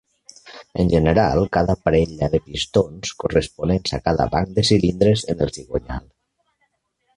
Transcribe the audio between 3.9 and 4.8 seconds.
a cada banc de